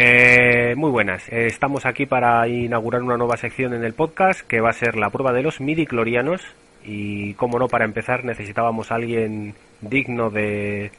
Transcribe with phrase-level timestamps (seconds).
[0.00, 1.28] Eh, muy buenas.
[1.28, 4.94] Eh, estamos aquí para inaugurar una nueva sección en el podcast que va a ser
[4.94, 6.40] la prueba de los midi-clorianos.
[6.84, 10.92] Y como no, para empezar necesitábamos a alguien digno de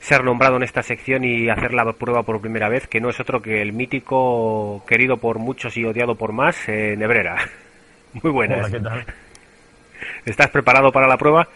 [0.00, 3.20] ser nombrado en esta sección y hacer la prueba por primera vez, que no es
[3.20, 7.36] otro que el mítico, querido por muchos y odiado por más, eh, Nebrera.
[8.22, 8.60] Muy buenas.
[8.60, 9.04] Hola, ¿qué tal?
[10.24, 11.46] ¿Estás preparado para la prueba?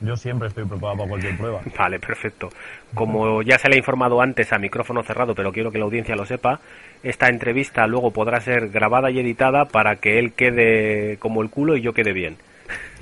[0.00, 1.60] Yo siempre estoy preparado para cualquier prueba.
[1.76, 2.50] Vale, perfecto.
[2.94, 6.14] Como ya se le ha informado antes a micrófono cerrado, pero quiero que la audiencia
[6.14, 6.60] lo sepa,
[7.02, 11.76] esta entrevista luego podrá ser grabada y editada para que él quede como el culo
[11.76, 12.36] y yo quede bien.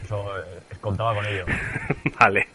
[0.05, 1.45] Eso eh, contaba con ello.
[2.21, 2.49] vale.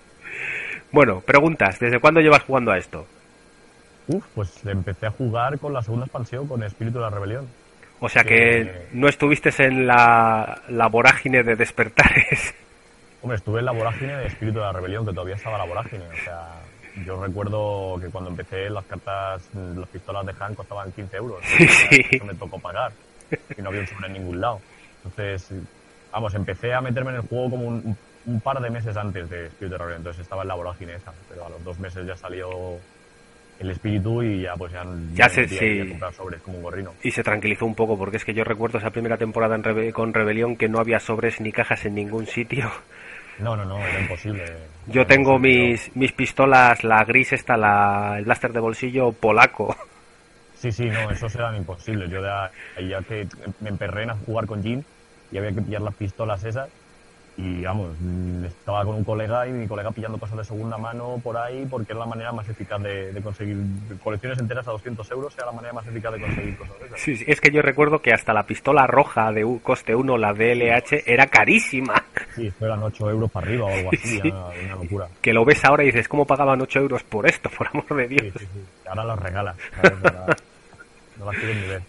[0.92, 1.80] Bueno, preguntas.
[1.80, 3.06] ¿Desde cuándo llevas jugando a esto?
[4.08, 7.48] Uf, pues empecé a jugar con la segunda expansión, con Espíritu de la Rebelión.
[8.00, 12.56] O sea que no estuviste en la, la vorágine de despertares.
[13.22, 16.04] Hombre, estuve en la vorágine de Espíritu de la Rebelión, que todavía estaba la vorágine.
[16.08, 16.56] O sea,
[17.06, 21.40] yo recuerdo que cuando empecé las cartas, las pistolas de Han costaban 15 euros.
[21.44, 22.22] Sí, sí.
[22.26, 22.92] Me tocó pagar.
[23.58, 24.60] Y no había un sobre en ningún lado.
[25.04, 25.52] Entonces,
[26.12, 29.46] vamos, empecé a meterme en el juego como un, un par de meses antes de
[29.48, 30.00] Espíritu de la Rebelión.
[30.02, 31.14] Entonces estaba en la vorágine esa.
[31.30, 32.50] Pero a los dos meses ya salió
[33.60, 34.84] el espíritu y ya pues ya,
[35.14, 35.90] Ya metí sí.
[35.90, 36.94] comprar sobres como un gorrino.
[37.04, 39.92] Y se tranquilizó un poco, porque es que yo recuerdo esa primera temporada en Rebe-
[39.94, 42.72] con Rebelión que no había sobres ni cajas en ningún sitio.
[43.42, 44.46] No, no, no, era imposible.
[44.88, 49.76] Yo tengo mis, mis pistolas, la gris esta, la, el blaster de bolsillo polaco.
[50.56, 52.10] Sí, sí, no, esos eran imposibles.
[52.10, 53.28] Yo ya, ya que
[53.62, 54.86] me emperré en a jugar con Jin
[55.32, 56.70] y había que pillar las pistolas esas.
[57.38, 61.20] Y vamos, mm, estaba con un colega y mi colega pillando cosas de segunda mano
[61.24, 63.58] por ahí porque era la manera más eficaz de, de conseguir
[64.04, 67.00] colecciones enteras a 200 euros, era la manera más eficaz de conseguir cosas de esas.
[67.00, 70.34] Sí, sí, es que yo recuerdo que hasta la pistola roja de coste 1, la
[70.34, 72.04] DLH, era carísima.
[72.36, 74.28] Sí, eran 8 euros para arriba o algo así, Sí.
[74.30, 75.08] una locura.
[75.22, 77.50] Que lo ves ahora y dices, ¿cómo pagaban 8 euros por esto?
[77.58, 78.24] Por amor de Dios.
[78.38, 78.66] sí, sí.
[78.88, 79.56] Ahora los regalas,
[81.18, 81.82] no las quieren ni ver.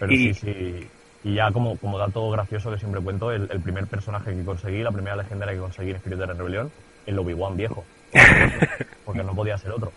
[0.00, 0.88] Pero Y- sí, sí.
[1.24, 4.82] Y ya como, como dato gracioso que siempre cuento, el, el primer personaje que conseguí,
[4.82, 6.70] la primera legendaria que conseguí en Espíritu de la Rebelión,
[7.06, 7.84] el Obi-Wan viejo.
[9.04, 9.92] Porque no podía ser otro.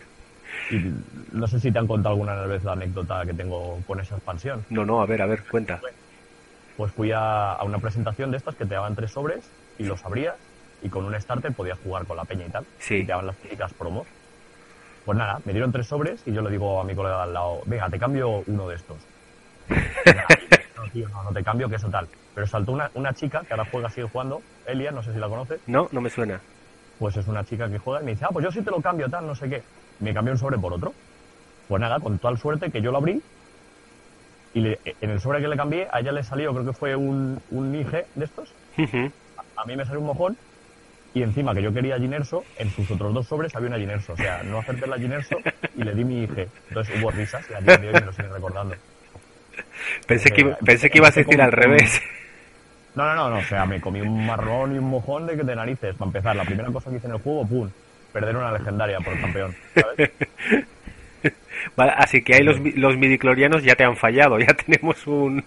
[0.72, 0.92] Y
[1.32, 4.66] no sé si te han contado alguna vez la anécdota que tengo con esa expansión.
[4.70, 5.82] No, no, a ver, a ver, cuenta.
[6.78, 10.04] Pues fui a, a una presentación de estas que te daban tres sobres y los
[10.06, 10.36] abrías
[10.82, 12.66] y con un starter podías jugar con la peña y tal.
[12.80, 12.96] Sí.
[12.96, 14.08] Y te daban las típicas promos.
[15.06, 17.34] Pues nada, me dieron tres sobres y yo le digo a mi colega de al
[17.34, 18.98] lado, venga, te cambio uno de estos.
[20.92, 22.10] tío, no, no te cambio, que eso tal.
[22.34, 25.30] Pero saltó una, una chica que ahora juega, sigue jugando, Elia, no sé si la
[25.30, 26.44] conoces, No, no me suena.
[26.98, 28.82] pues es una chica que juega y me dice, ah, pues yo sí te lo
[28.82, 29.64] cambio, tal, no sé qué.
[30.00, 30.96] Me cambió un sobre por otro.
[31.68, 33.24] Pues nada, con tal suerte que yo lo abrí
[34.54, 36.96] y le- en el sobre que le cambié, a ella le salió, creo que fue
[36.96, 38.56] un, un IG de estos,
[39.56, 40.38] a mí me salió un mojón
[41.14, 44.14] y encima que yo quería Ginerso, en sus otros dos sobres había una Ginerso.
[44.14, 45.44] O sea, no acerté la Ginerso
[45.74, 46.52] y le di mi IG.
[46.70, 48.80] Entonces hubo risas y a día de hoy me lo siguen recordando.
[50.08, 52.02] Pensé que, Eh, pensé que ibas a decir como- al revés.
[52.96, 55.44] No, no, no, no, o sea, me comí un marrón y un mojón de que
[55.44, 55.96] de narices.
[55.96, 57.70] Para empezar, la primera cosa que hice en el juego, pum,
[58.14, 60.12] perder una legendaria por campeón, ¿sabes?
[61.76, 65.44] Vale, así que ahí los, los midiclorianos ya te han fallado, ya tenemos un...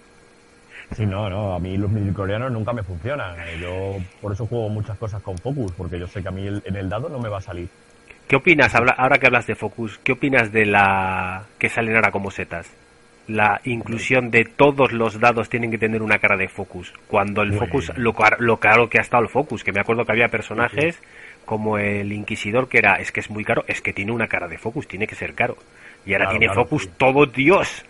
[0.96, 3.36] Sí, no, no, a mí los midichlorianos nunca me funcionan.
[3.60, 6.62] Yo por eso juego muchas cosas con Focus, porque yo sé que a mí el-
[6.64, 7.68] en el dado no me va a salir.
[8.26, 12.10] ¿Qué opinas, habla- ahora que hablas de Focus, qué opinas de la que salen ahora
[12.10, 12.70] como setas?
[13.28, 16.92] La inclusión de todos los dados tienen que tener una cara de Focus.
[17.08, 18.02] Cuando el Muy Focus, bien.
[18.02, 20.98] lo, lo caro que ha estado el Focus, que me acuerdo que había personajes
[21.44, 24.48] como el Inquisidor que era, es que es muy caro, es que tiene una cara
[24.48, 25.56] de Focus, tiene que ser caro.
[26.06, 26.90] Y ahora Claro, tiene claro, Focus sí.
[26.96, 27.84] todo Dios.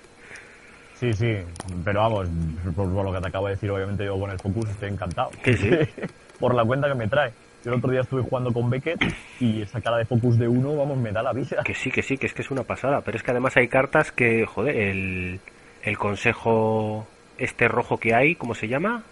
[0.99, 1.37] Sí, sí,
[1.85, 2.29] pero vamos,
[2.75, 5.31] por, por lo que te acabo de decir, obviamente yo con el Focus estoy encantado.
[5.45, 5.71] Sí.
[6.41, 7.33] por la cuenta que me trae.
[7.69, 8.99] El otro día estuve jugando con Beckett
[9.41, 11.63] y esa cara de Focus de uno, vamos, me da la vida.
[11.65, 13.03] Que sí, que sí, que es que es una pasada.
[13.03, 15.39] Pero es que además hay cartas que, joder, el,
[15.83, 17.07] el consejo
[17.37, 19.03] este rojo que hay, ¿cómo se llama?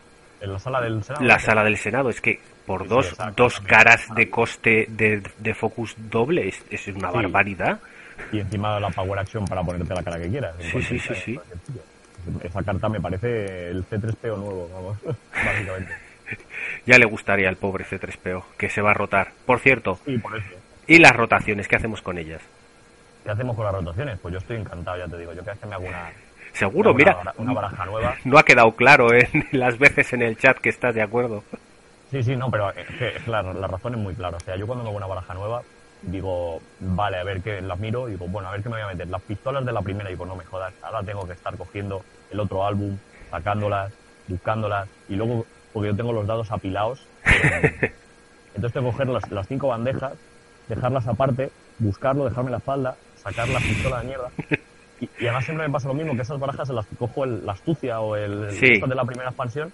[0.40, 1.24] En la sala del Senado.
[1.26, 2.08] La sala del Senado.
[2.08, 3.76] Es que por Sí, dos, exacto, dos también.
[3.76, 7.14] caras de coste de, de focus doble es, es una Sí.
[7.16, 7.78] barbaridad.
[8.32, 10.54] Y encima la Power Action para ponerte la cara que quieras.
[10.60, 11.46] Sí, sí, sí, cara,
[12.42, 14.96] Esa carta me parece el C3PO nuevo, vamos,
[15.44, 16.05] básicamente.
[16.86, 19.32] Ya le gustaría al pobre C3PO, que se va a rotar.
[19.44, 20.48] Por cierto, Y por eso.
[20.86, 21.68] ¿y las rotaciones?
[21.68, 22.40] ¿Qué hacemos con ellas?
[23.24, 24.18] ¿qué hacemos con las rotaciones?
[24.20, 25.32] Pues yo estoy encantado, ya te digo.
[25.32, 26.12] Yo vez que me hago una,
[26.52, 28.14] Seguro, una, mira, una baraja nueva.
[28.24, 31.42] no ha quedado claro en las veces en el chat que estás de acuerdo.
[32.10, 34.36] Sí, sí, no, pero es que, es que la, la razón es muy clara.
[34.36, 35.62] O sea, yo cuando me hago una baraja nueva,
[36.02, 38.88] digo, vale, a ver qué, las miro, digo, bueno, a ver qué me voy a
[38.88, 39.08] meter.
[39.08, 42.40] Las pistolas de la primera, digo, no me jodas, ahora tengo que estar cogiendo el
[42.40, 42.96] otro álbum,
[43.30, 43.92] sacándolas,
[44.28, 47.06] buscándolas, y luego, porque yo tengo los dados apilados,
[48.54, 50.14] entonces tengo que coger las, las cinco bandejas,
[50.68, 54.30] dejarlas aparte, buscarlo, dejarme la espalda, sacar la pistola de mierda.
[54.98, 57.24] Y, y además siempre me pasa lo mismo, que esas barajas en las que cojo
[57.24, 58.64] el- la astucia o el, Sí.
[58.72, 59.70] estas de la primera expansión,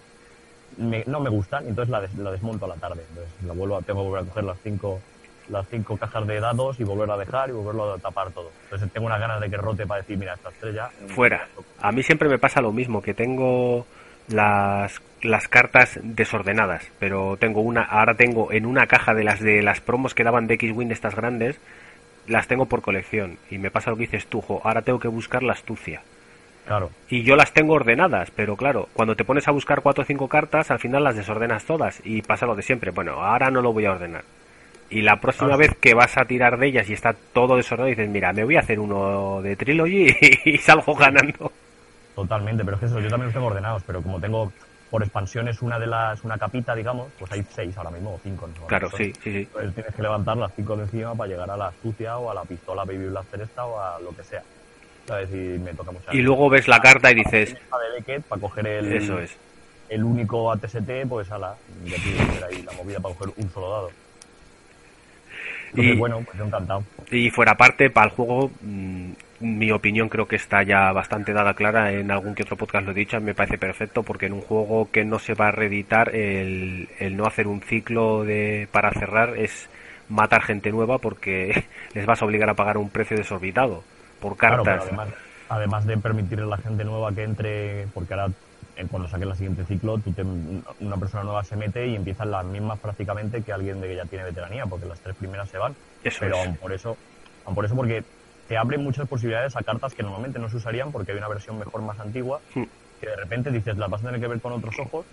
[0.79, 3.05] me- no me gustan, entonces la, des- la desmonto a la tarde.
[3.09, 5.01] Entonces la vuelvo tengo que volver a coger las cinco,
[5.49, 8.51] las cinco cajas de dados y volver a dejar y volverlo a tapar todo.
[8.65, 10.91] Entonces tengo unas ganas de que rote para decir, mira, estas tres ya.
[11.15, 11.47] Fuera.
[11.81, 13.87] A mí siempre me pasa lo mismo, que tengo
[14.29, 19.63] las, las cartas desordenadas, pero tengo una, ahora tengo en una caja de las de
[19.63, 21.61] las promos que daban de X-Wing estas grandes,
[22.27, 23.39] las tengo por colección.
[23.51, 26.03] Y me pasa lo que dices tú, jo, ahora tengo que buscar la astucia.
[26.67, 30.07] Claro, Y yo las tengo ordenadas, pero claro, cuando te pones a buscar cuatro o
[30.07, 32.93] cinco cartas, al final las desordenas todas y pasa lo de siempre.
[32.93, 34.23] Bueno, ahora no lo voy a ordenar.
[34.89, 38.09] Y la próxima vez que vas a tirar de ellas y está todo desordenado, dices,
[38.09, 40.15] mira, me voy a hacer uno de Trilogy
[40.45, 41.51] y salgo ganando.
[42.23, 44.53] Totalmente, pero es que eso, yo también los tengo ordenados, pero como tengo
[44.91, 48.47] por expansiones una de las, una capita, digamos, pues hay seis ahora mismo, o cinco.
[48.47, 48.67] ¿no?
[48.67, 49.49] Claro, sí, sí, sí.
[49.53, 52.35] Pues tienes que levantar las cinco de encima para llegar a la astucia o a
[52.35, 54.43] la pistola Baby Blaster esta o a lo que sea.
[55.07, 55.31] ¿Sabes?
[55.31, 56.05] Y me toca mucho.
[56.13, 57.59] Y luego ves la carta y dices, de
[57.99, 59.35] Beckett para coger el, eso es.
[59.89, 63.91] el único ATST, pues ala, ya tienes ahí la movida para coger un solo dado.
[65.71, 66.85] Entonces, Y- bueno, pues encantado.
[67.11, 71.55] Y fuera parte, para el juego, mm, mi opinión creo que está ya bastante dada
[71.55, 71.93] clara.
[71.93, 74.91] En algún que otro podcast lo he dicho, me parece perfecto porque en un juego
[74.91, 79.37] que no se va a reeditar, el, el no hacer un ciclo de para cerrar
[79.37, 79.69] es
[80.09, 83.83] matar gente nueva porque les vas a obligar a pagar un precio desorbitado
[84.21, 84.65] por Claro, cartas.
[84.65, 85.09] pero además,
[85.49, 88.33] además de permitirle a la gente nueva que entre, porque ahora
[88.77, 92.31] en cuando saques el siguiente ciclo, tú te- una persona nueva se mete y empiezan
[92.31, 95.59] las mismas prácticamente que alguien de que ya tiene veteranía, porque las tres primeras se
[95.59, 95.75] van.
[96.05, 96.47] Eso pero es.
[96.47, 96.97] aún por eso,
[97.45, 98.03] aún por eso porque
[98.53, 101.59] te abren muchas posibilidades a cartas que normalmente no se usarían porque hay una versión
[101.59, 104.79] mejor más antigua que de repente dices las vas a tener que ver con otros
[104.79, 105.07] ojos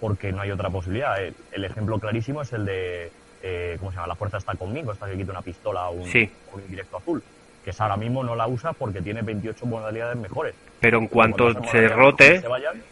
[0.00, 1.22] porque no hay otra posibilidad.
[1.22, 3.12] El, el ejemplo clarísimo es el de,
[3.44, 4.08] eh, ¿cómo se llama?
[4.08, 6.28] La fuerza está conmigo, esta que quita una pistola o un, Sí.
[6.52, 7.22] o un indirecto azul.
[7.64, 10.56] Que ahora mismo no la usa porque tiene 28 modalidades mejores.
[10.80, 12.82] Pero en cuanto se rote, se vayan,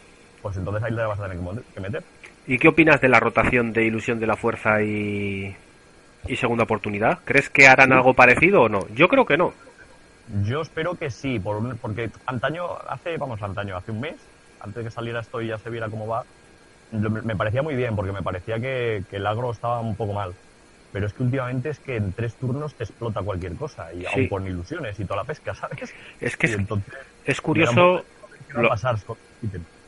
[0.41, 1.37] pues entonces ahí le vas a tener
[1.73, 2.03] que meter.
[2.47, 5.53] ¿y qué opinas de la rotación de Ilusión de la Fuerza y,
[6.25, 7.19] y Segunda Oportunidad?
[7.25, 8.87] ¿Crees que harán algo parecido o no?
[8.95, 9.53] Yo creo que no.
[10.43, 14.15] Yo espero que sí, por un- porque antaño, hace, vamos, antaño, hace un mes,
[14.59, 16.23] antes de que saliera esto y ya se viera cómo va,
[16.91, 20.33] me parecía muy bien, porque me parecía que, que el agro estaba un poco mal.
[20.91, 24.05] Pero es que últimamente es que en tres turnos te explota cualquier cosa, y Sí.
[24.13, 25.93] aún con ilusiones y toda la pesca, ¿sabes?
[26.19, 26.93] Es que es, entonces,
[27.25, 28.03] es curioso,
[28.47, 28.95] ¿qué va lo- pasar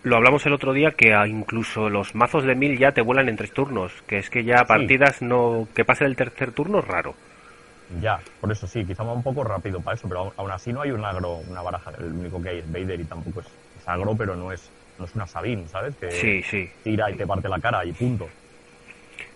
[0.04, 3.54] hablamos el otro día, que incluso los mazos de mil ya te vuelan en tres
[3.54, 3.92] turnos.
[4.08, 5.68] Que es que ya partidas no.
[5.76, 7.16] que pase el tercer turno es raro.
[8.00, 10.82] Ya, por eso sí, quizá va un poco rápido para eso, pero aún, así no
[10.82, 13.88] hay un agro, una baraja, el único que hay es Vader y tampoco es, es
[13.88, 15.96] agro, pero no es, no es una Sabine, ¿sabes?
[15.96, 16.70] Que Sí, sí.
[16.84, 18.30] tira y te parte la cara y punto.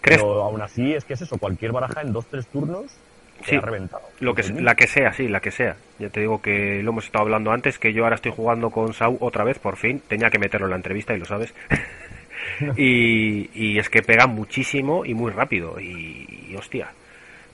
[0.01, 0.21] ¿Crees?
[0.21, 2.85] Pero aún así es que es eso, cualquier baraja en dos, tres turnos
[3.39, 4.03] te Sí, ha reventado.
[4.21, 5.75] Lo que, la que sea, sí, la que sea.
[5.99, 8.93] Ya te digo que lo hemos estado hablando antes, que yo ahora estoy jugando con
[8.93, 10.01] Sau otra vez, por fin.
[10.07, 11.53] Tenía que meterlo en la entrevista y lo sabes.
[12.77, 15.79] y, y es que pega muchísimo y muy rápido.
[15.79, 16.87] Y, y, hostia.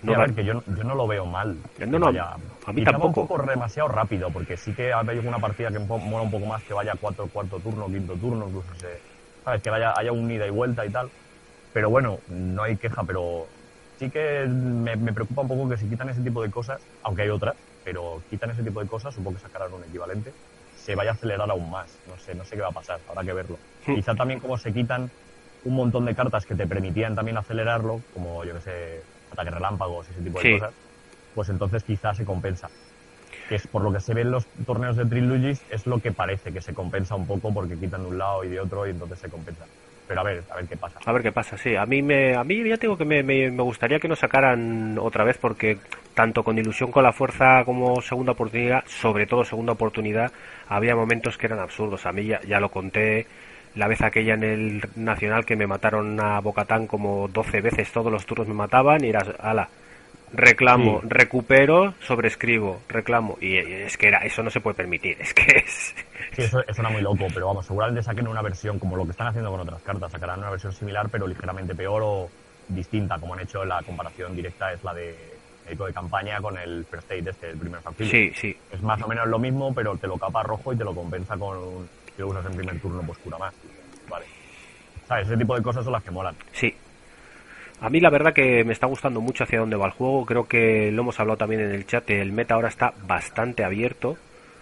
[0.01, 1.63] No sí, a da- ver, que yo, yo no lo veo mal.
[1.77, 3.21] No, no, Vaya, a mí tampoco.
[3.21, 6.45] un poco demasiado rápido, porque sí que hay alguna partida que mo- mola un poco
[6.47, 9.03] más que vaya cuatro, cuarto turno, quinto turno, incluso se,
[9.43, 9.61] ¿sabes?
[9.61, 11.11] Que vaya, haya un ida y vuelta y tal.
[11.71, 13.53] Pero bueno, no hay queja, pero
[13.95, 17.23] sí que me, me preocupa un poco que si quitan ese tipo de cosas, aunque
[17.23, 20.35] hay otras, pero quitan ese tipo de cosas, supongo que sacarán un equivalente,
[20.69, 22.01] se vaya a acelerar aún más.
[22.05, 23.61] No sé, no sé qué va a pasar, habrá que verlo.
[23.85, 24.01] Hmm.
[24.01, 25.11] Quizá también como se quitan
[25.63, 30.07] un montón de cartas que te permitían también acelerarlo, como yo que sé, ataques relámpagos
[30.07, 30.53] y ese tipo de Sí.
[30.59, 30.73] cosas,
[31.33, 32.69] pues entonces quizás se compensa.
[33.47, 36.11] Que es por lo que se ve en los torneos de Trilogies, es lo que
[36.11, 38.91] parece, que se compensa un poco porque quitan de un lado y de otro y
[38.91, 39.65] entonces se compensa.
[40.07, 40.99] Pero a ver, a ver qué pasa.
[41.05, 41.75] A ver qué pasa, sí.
[41.75, 44.19] A mí, me, a mí ya te digo que me, me, me gustaría que nos
[44.19, 45.77] sacaran otra vez porque
[46.13, 50.31] tanto con ilusión con la fuerza como segunda oportunidad, sobre todo segunda oportunidad,
[50.67, 52.05] había momentos que eran absurdos.
[52.05, 53.25] A mí ya, ya lo conté
[53.75, 58.11] la vez aquella en el Nacional que me mataron a Bocatán como 12 veces, todos
[58.11, 59.69] los turnos me mataban y eras, ala,
[60.33, 61.07] reclamo, Sí.
[61.09, 63.37] recupero, sobrescribo, reclamo.
[63.41, 65.95] Y, y es que era, eso no se puede permitir, es que es...
[66.33, 69.11] Sí, eso, eso era muy loco, pero vamos, seguramente saquen una versión como lo que
[69.11, 72.29] están haciendo con otras cartas, sacarán una versión similar pero ligeramente peor o
[72.69, 75.13] distinta, como han hecho la comparación directa, es la de
[75.65, 78.11] médico de campaña con el First Aid este, el primer auxilio.
[78.11, 78.57] Sí, sí.
[78.71, 81.37] Es más o menos lo mismo, pero te lo capa rojo y te lo compensa
[81.37, 83.53] con si lo usas en primer turno, pues cura más.
[84.09, 84.25] Vale.
[85.07, 85.27] ¿Sabes?
[85.27, 86.35] Ese tipo de cosas son las que molan.
[86.53, 86.73] Sí.
[87.81, 90.25] A mí la verdad que me está gustando mucho hacia dónde va el juego.
[90.25, 92.07] Creo que lo hemos hablado también en el chat.
[92.11, 94.17] El meta ahora está bastante abierto.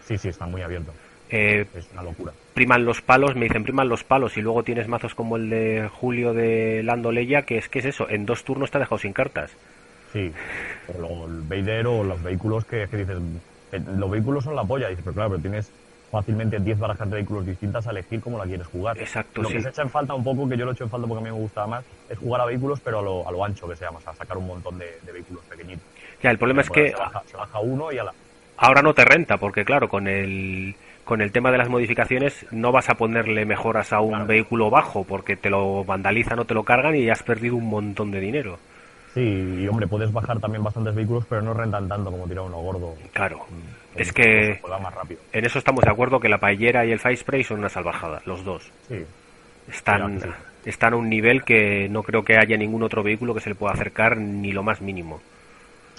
[0.06, 0.94] Sí, sí, está muy abierto.
[1.30, 2.32] Eh, Es una locura.
[2.56, 5.88] priman los palos, me dicen priman los palos y luego tienes mazos como el de
[5.94, 8.98] Julio de Lando Leia, que es que es eso, en dos turnos te ha dejado
[8.98, 9.52] sin cartas.
[10.12, 10.32] Sí.
[10.88, 13.18] Pero luego el Vader o los vehículos que, que dices,
[13.74, 14.88] eh, los vehículos son la polla.
[14.90, 15.72] Dices, pero claro, pero tienes
[16.12, 18.98] fácilmente 10 barajas de vehículos distintas a elegir cómo la quieres jugar.
[18.98, 19.56] Exacto, Lo sí.
[19.56, 21.22] que se echa en falta un poco, que yo lo he hecho en falta porque
[21.22, 23.68] a mí me gustaba más, es jugar a vehículos, pero a lo, a lo ancho
[23.68, 25.86] que se llama, o sea, sacar un montón de, de vehículos pequeñitos.
[26.22, 28.14] Ya, el problema es que Se baja, se baja uno y a la...
[28.58, 30.76] ahora no te renta, porque claro, con el
[31.06, 34.26] con el tema de las modificaciones no vas a ponerle mejoras a un Claro.
[34.28, 38.12] vehículo bajo porque te lo vandalizan o te lo cargan y has perdido un montón
[38.12, 38.60] de dinero.
[39.14, 39.22] Sí,
[39.64, 42.96] y hombre, puedes bajar también bastantes vehículos, pero no rentan tanto como tirar uno gordo.
[43.12, 43.40] Claro.
[43.50, 45.20] Mm, Es que- más rápido.
[45.34, 48.22] En eso estamos de acuerdo que la paellera y el fire spray son una salvajada,
[48.26, 48.72] los dos.
[48.88, 49.04] Sí,
[49.68, 50.34] Están, Claro,
[50.66, 53.56] están a un nivel que no creo que haya ningún otro vehículo que se le
[53.56, 55.20] pueda acercar ni lo más mínimo.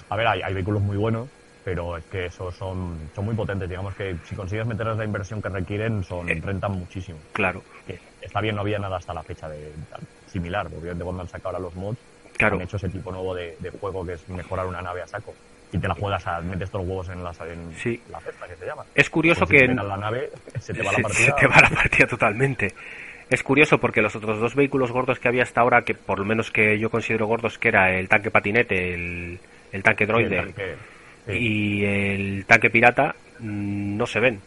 [0.09, 1.29] A ver, hay, hay vehículos muy buenos,
[1.63, 3.69] pero es que esos son, son muy potentes.
[3.69, 6.41] Digamos que si consigues meterles la inversión que requieren, son Eh.
[6.43, 7.17] rentan muchísimo.
[7.31, 9.71] Claro, Que está bien, no había nada hasta la fecha de,
[10.27, 10.67] similar.
[10.69, 11.99] porque cuando han sacado ahora los mods,
[12.41, 12.55] claro.
[12.57, 15.33] han hecho ese tipo nuevo de, de juego que es mejorar una nave a saco.
[15.73, 18.01] Y te la juegas, a, metes todos los huevos en la, en Sí.
[18.11, 18.83] la cesta, que se llama.
[18.93, 20.29] Es curioso Pues si que te la nave,
[20.59, 21.25] se te va la partida.
[21.25, 22.73] se te va la partida totalmente.
[23.29, 26.25] Es curioso porque los otros dos vehículos gordos que había hasta ahora, que por lo
[26.25, 29.39] menos que yo considero gordos, que era el tanque patinete, el,
[29.71, 30.75] el tanque Sí, droide el tanque-
[31.27, 31.31] sí.
[31.37, 34.41] y el tanque pirata, mm, no se ven.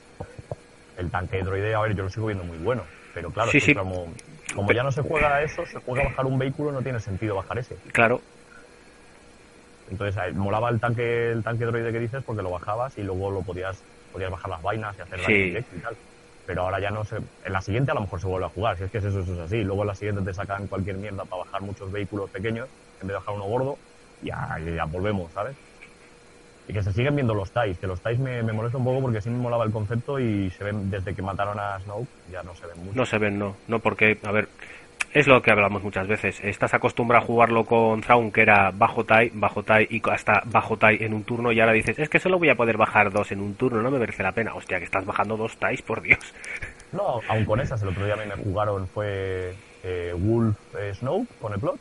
[0.99, 2.83] el tanque droide, a ver, yo lo sigo viendo muy bueno.
[3.15, 3.75] Pero claro, Sí, es sí.
[3.75, 4.13] como,
[4.55, 7.01] como ya no se juega a eso, se juega a bajar un vehículo, no tiene
[7.01, 7.77] sentido bajar ese.
[7.93, 8.21] Claro,
[9.91, 13.31] Entonces, eh, molaba el tanque, el tanque droide que dices porque lo bajabas y luego
[13.31, 13.83] lo podías,
[14.13, 15.57] podías bajar las vainas y hacer daño Sí.
[15.77, 15.97] y tal.
[16.47, 17.17] Pero ahora ya no se.
[17.17, 19.21] En la siguiente a lo mejor se vuelve a jugar, si es que eso, eso
[19.21, 19.63] es así.
[19.63, 22.67] Luego en la siguiente te sacan cualquier mierda para bajar muchos vehículos pequeños
[23.01, 23.79] en vez de bajar uno gordo.
[24.23, 25.55] Y ya, y ya volvemos, ¿sabes?
[26.67, 29.03] Y que se siguen viendo los TIEs, que los TIEs me, me molesta un poco
[29.03, 32.43] porque sí me molaba el concepto y se ven desde que mataron a Snoke, ya
[32.43, 32.97] no se ven mucho.
[32.97, 33.57] no se ven, no.
[33.69, 34.49] No, porque, a ver,
[35.13, 36.41] es lo que hablamos muchas veces.
[36.43, 40.77] Estás acostumbrado a jugarlo con Thrawn, que era bajo TIE, bajo TIE y hasta bajo
[40.77, 43.31] TIE en un turno, y ahora dices, es que solo voy a poder bajar dos
[43.31, 44.55] en un turno, no me merece la pena.
[44.55, 46.35] Hostia, que estás bajando dos TIEs, por Dios.
[46.93, 50.95] No, aún con esas, el otro día a mí me jugaron fue eh, Wolf eh,
[50.95, 51.79] Snoke con el plot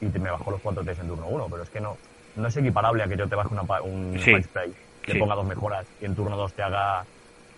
[0.00, 1.96] y me bajó los cuatro Ts en turno uno, pero es que no,
[2.36, 4.34] no es equiparable a que yo te baje una, un Sí.
[4.42, 4.72] Spray,
[5.06, 5.18] Sí.
[5.18, 7.04] ponga dos mejoras y en turno dos te haga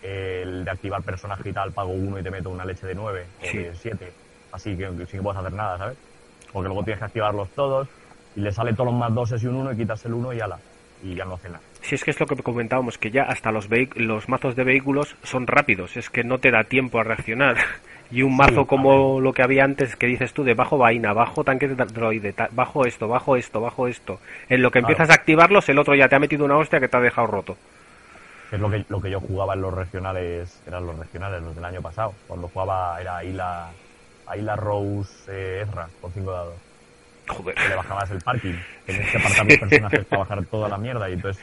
[0.02, 3.26] el de activar personaje y tal, pago uno y te meto una leche de nueve
[3.40, 4.12] o de siete,
[4.52, 5.96] así que, que sí que puedes hacer nada, ¿sabes?
[6.52, 7.88] Porque luego tienes que activarlos todos
[8.34, 10.40] y le sale todos los más doses y un uno y quitas el uno y
[10.40, 10.58] ala,
[11.02, 11.60] y ya no hace nada.
[11.82, 15.16] Si es que es lo que comentábamos, que ya hasta los, los mazos de vehículos
[15.22, 17.56] son rápidos, es que no te da tiempo a reaccionar.
[18.10, 21.42] Y un mazo como lo que había antes, que dices tú, de bajo vaina, bajo
[21.42, 24.20] tanque de droide, bajo esto, bajo esto, bajo esto.
[24.48, 24.92] En lo que Claro.
[24.92, 27.26] empiezas a activarlos, el otro ya te ha metido una hostia que te ha dejado
[27.26, 27.56] roto.
[28.52, 31.64] Es lo que, lo que yo jugaba en los regionales, eran los regionales, los del
[31.64, 32.14] año pasado.
[32.28, 33.70] Cuando jugaba era Ayla,
[34.28, 36.54] Ayla Rose eh, Ezra con cinco dados.
[37.26, 37.56] Joder.
[37.56, 38.54] Que le bajabas el parking.
[38.86, 41.10] Tenías que apartar los personajes para bajar toda la mierda.
[41.10, 41.42] Y entonces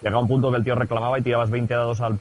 [0.00, 2.18] llegaba un punto que el tío reclamaba y tirabas 20 dados al,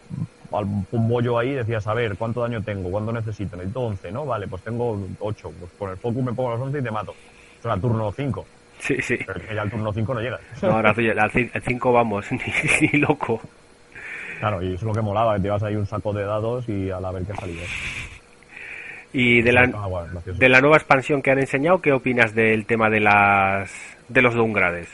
[0.52, 2.90] al un bollo ahí decías, a ver, ¿cuánto daño tengo?
[2.92, 3.56] ¿Cuánto necesito?
[3.56, 4.26] Necesito 11, ¿no?
[4.26, 5.52] Vale, pues tengo 8.
[5.60, 7.14] Pues con el focus me pongo los 11 y te mato.
[7.60, 8.46] Eso era turno 5.
[8.80, 9.18] Sí, sí.
[9.26, 10.40] Pero es que ya al turno 5 no llegas.
[10.62, 12.40] No, ahora al 5 vamos, ni,
[12.88, 13.42] ni loco.
[14.40, 16.68] Claro, y eso es lo que molaba, que te ibas ahí un saco de dados
[16.70, 17.64] y a la ver qué salía.
[19.12, 22.66] Y de la, Ah, bueno, de la nueva expansión que han enseñado, ¿qué opinas del
[22.66, 23.72] tema de las
[24.08, 24.88] de los downgrades?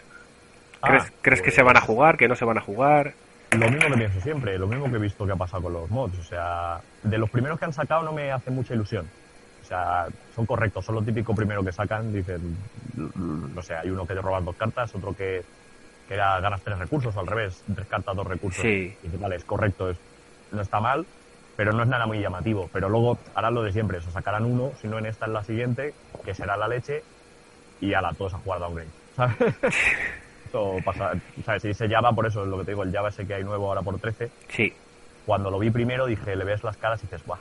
[0.82, 3.14] ¿Crees, Ah, ¿crees que pues- se van a jugar, que no se van a jugar?
[3.58, 5.90] Lo mismo que pienso siempre, lo mismo que he visto que ha pasado con los
[5.90, 6.20] mods.
[6.20, 9.08] O sea, de los primeros que han sacado no me hace mucha ilusión.
[9.62, 12.14] O sea, son correctos, son lo típico primero que sacan.
[12.14, 12.56] Dicen,
[12.96, 15.44] no sé, hay uno que te robas dos cartas, otro que,
[16.08, 18.62] que era, ganas tres recursos, o al revés, tres cartas, dos recursos.
[18.62, 18.96] Sí.
[19.02, 19.98] Y dices, vale, es correcto, es,
[20.52, 21.06] no está mal,
[21.56, 22.70] pero no es nada muy llamativo.
[22.72, 25.44] Pero luego harán lo de siempre, eso sacarán uno, si no en esta, en la
[25.44, 25.94] siguiente,
[26.24, 27.04] que será la leche,
[27.82, 28.90] y a la todos a jugar downgrade.
[29.16, 29.36] ¿sabes?
[30.56, 31.14] Eso pasa,
[31.46, 31.62] ¿sabes?
[31.62, 33.44] Si dice Java, por eso es lo que te digo, el Java ese que hay
[33.44, 34.74] nuevo ahora por 13, Sí,
[35.26, 37.40] cuando lo vi primero dije, le ves las caras y dices, guau,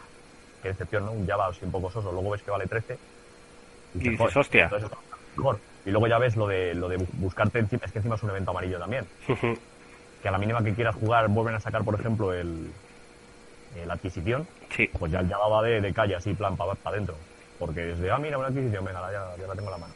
[0.63, 1.13] qué decepción, ¿no?
[1.13, 2.11] Un Java así un poco soso.
[2.11, 2.99] Luego ves que vale 13
[3.95, 4.65] Y dices, "Joder, "Hostia".
[4.65, 4.91] entonces
[5.37, 5.59] mejor.
[5.87, 8.23] Y luego ya ves lo de, lo de bu- buscarte encima, es que encima es
[8.25, 9.07] un evento amarillo también.
[10.23, 12.71] Que a la mínima que quieras jugar vuelven a sacar, por ejemplo, el,
[13.77, 17.15] el adquisición, sí, pues ya el Java va de, de calle, así, plan, para adentro.
[17.59, 19.93] Porque es de, ah, mira, una adquisición, venga, ya, ya la tengo en la mano.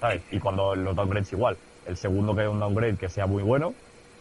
[0.00, 0.22] ¿Sabes?
[0.30, 1.56] Y cuando los downgrades igual.
[1.86, 3.74] El segundo que hay un downgrade que sea muy bueno,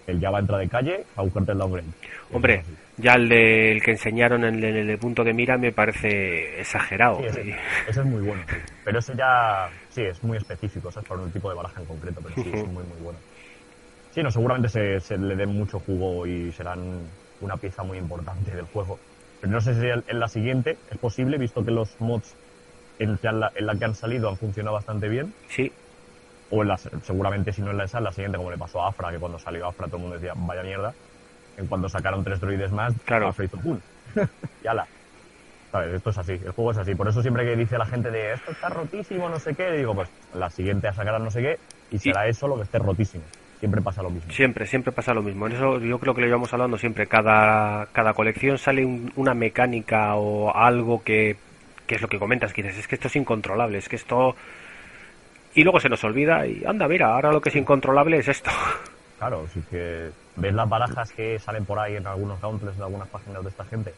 [0.07, 1.87] el Java entra de calle a buscarte el downgrade.
[2.33, 2.63] Hombre,
[2.97, 7.19] ya el, de, el que enseñaron en el, punto de mira me parece exagerado.
[7.19, 7.55] ese,
[7.87, 8.41] es muy bueno,
[8.83, 12.21] pero ese ya, sí, es muy específico, es para un tipo de baraja en concreto,
[12.23, 13.19] pero sí, es muy, muy bueno.
[14.11, 17.01] Sí, no, seguramente se, se le den mucho jugo y serán
[17.41, 18.99] una pieza muy importante del juego.
[19.39, 22.35] Pero no sé si en la siguiente es posible, visto que los mods
[22.99, 25.33] en la, en la que han salido han funcionado bastante bien.
[25.47, 25.71] Sí.
[26.51, 28.81] O en la, seguramente si no en la esa, en la siguiente, como le pasó
[28.81, 30.93] a Afra, que cuando salió Afra todo el mundo decía, vaya mierda.
[31.57, 33.27] En cuanto sacaron tres droides más, claro.
[33.27, 33.79] Afra hizo pum.
[34.63, 34.87] y ala.
[35.71, 35.93] ¿Sabes?
[35.93, 36.95] Esto es así, el juego es así.
[36.95, 39.93] Por eso siempre que dice la gente de esto está rotísimo, no sé qué, digo,
[39.93, 41.59] pues la siguiente a sacar no sé qué,
[41.91, 43.23] y será eso lo que esté rotísimo
[43.59, 44.31] siempre pasa lo mismo.
[44.31, 45.47] Siempre, siempre pasa lo mismo.
[45.47, 47.07] En eso yo creo que lo llevamos hablando siempre.
[47.07, 51.35] Cada, cada colección sale una mecánica o algo que,
[51.85, 54.35] que, es lo que comentas, que dices, es que esto es incontrolable, es que esto...
[55.55, 58.51] Y luego se nos olvida y anda, mira, ahora lo que es incontrolable es esto.
[59.19, 63.09] Claro, si que ves las barajas que salen por ahí en algunos gauntlets de algunas
[63.09, 63.93] páginas de esta gente,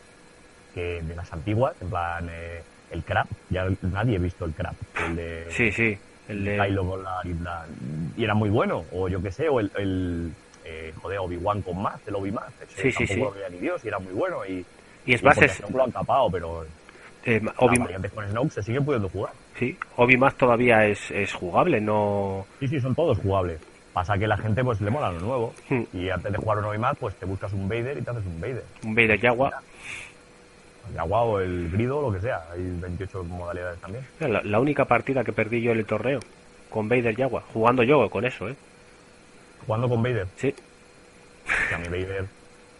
[0.73, 4.73] que de las antiguas, en plan eh, el crap, ya nadie ha visto el crap,
[5.05, 5.45] el de...
[5.51, 5.95] Sí, sí
[6.27, 6.57] el de...
[6.57, 7.21] Kylo con la,
[8.17, 10.31] y era muy bueno, o yo qué sé, o el, el
[10.65, 13.15] eh, joder, Obi-Wan con más, el Obi-Math, sí, sí, sí.
[13.17, 14.65] lo ni Dios y era muy bueno y,
[15.05, 15.61] y es es...
[15.69, 16.65] lo han tapado, pero
[17.25, 17.77] eh, Obi
[18.13, 19.33] con Snoke se sigue pudiendo jugar.
[19.57, 22.45] Sí, Obi-Math todavía es, es jugable, no...
[22.59, 23.59] Sí, sí, son todos jugables.
[23.93, 25.81] Pasa que la gente pues le mola lo nuevo hmm.
[25.93, 28.39] y antes de jugar un Obi-Math pues te buscas un Vader y te haces un
[28.39, 28.63] Vader.
[28.83, 29.61] Un Vader Yagua
[30.91, 32.43] el agua o el grido, lo que sea.
[32.51, 34.05] Hay 28 modalidades también.
[34.19, 36.19] La, única partida que perdí yo en el torneo,
[36.69, 37.43] con Vader y agua.
[37.53, 38.55] Jugando yo con eso, ¿eh?
[39.65, 40.27] ¿Jugando con Vader?
[40.35, 40.53] Sí.
[41.73, 42.25] A mi Vader...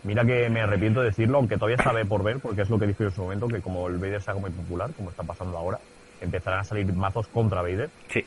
[0.03, 2.87] Mira que me arrepiento de decirlo, aunque todavía sabe por ver, porque es lo que
[2.87, 5.57] dije en su momento, que como el Vader se haga muy popular, como está pasando
[5.57, 5.79] ahora,
[6.21, 7.89] empezarán a salir mazos contra Vader.
[8.09, 8.25] Sí.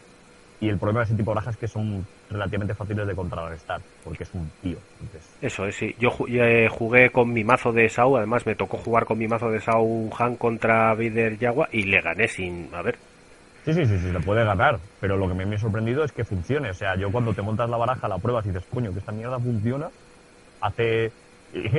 [0.60, 3.80] Y el problema de ese tipo de barajas es que son relativamente fáciles de contrarrestar,
[4.04, 4.78] porque es un tío.
[5.42, 5.94] Eso es, sí.
[5.98, 9.50] Yo eh, jugué con mi mazo de Sau, además me tocó jugar con mi mazo
[9.50, 12.70] de Sau Han contra Vader Yagua y le gané sin.
[12.72, 12.96] A ver.
[13.64, 16.24] Sí, sí, sí, sí, le puede ganar, pero lo que me, ha sorprendido es que
[16.24, 16.70] funcione.
[16.70, 19.12] O sea, yo cuando te montas la baraja, la pruebas y dices, coño, que esta
[19.12, 19.88] mierda funciona,
[20.60, 21.12] hace.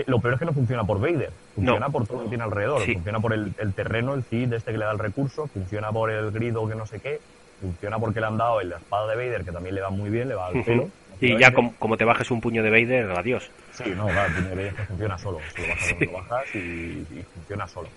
[0.06, 2.82] Lo peor es que no funciona por Vader, funciona por todo lo que tiene alrededor.
[2.82, 6.32] Funciona por el, terreno, el Cid este que le da el recurso, funciona por el
[6.32, 7.20] grido que no sé qué,
[7.60, 10.30] funciona porque le han dado la espada de Vader, que también le va muy bien,
[10.30, 10.90] le va al pelo.
[11.20, 13.50] Y ya como, te bajes un puño de Vader, adiós.
[13.72, 15.40] Sí, no, claro, el puño de Vader funciona solo.
[15.58, 17.90] lo bajas, lo bajas y, funciona solo.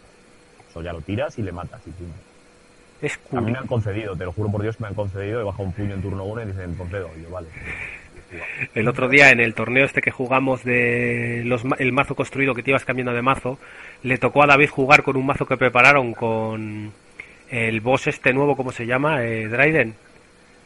[0.71, 2.15] Eso ya lo tiras y le matas y punto.
[3.01, 5.45] Es A mí me han concedido, te lo juro por Dios, me han concedido, he
[5.45, 7.09] bajado un puño en turno 1 y dicen, concedo.
[7.17, 7.47] Y yo, vale.
[8.75, 12.63] El otro día en el torneo este que jugamos de los, el mazo construido que
[12.63, 13.59] te ibas cambiando de mazo,
[14.03, 16.93] le tocó a David jugar con un mazo que prepararon con
[17.51, 19.25] el boss este nuevo, ¿cómo se llama?
[19.25, 19.95] Eh, Dryden.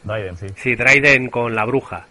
[0.03, 0.47] Dryden, sí.
[0.55, 2.07] Sí, Dryden con la bruja.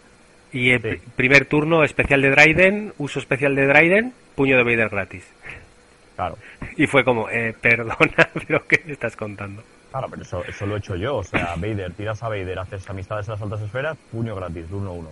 [0.51, 5.27] Y el primer turno especial de Dryden, uso especial de Dryden, puño de Vader gratis.
[6.15, 6.37] Claro.
[6.77, 9.63] Y fue como, eh, perdona, pero ¿qué me estás contando?
[9.91, 11.17] Claro, pero eso, eso lo he hecho yo.
[11.17, 14.89] O sea, Vader, tiras a Vader, haces amistades en las altas esferas, puño gratis, uno
[14.89, 15.09] a uno.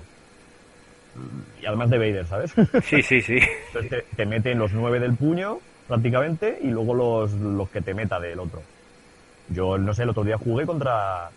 [1.61, 2.53] Y además de Vader, ¿sabes?
[2.83, 3.39] Sí, sí, sí.
[3.67, 7.93] Entonces te, te meten los nueve del puño, prácticamente, y luego los, los que te
[7.93, 8.61] meta del otro.
[9.49, 11.29] Yo, no sé, el otro día jugué contra...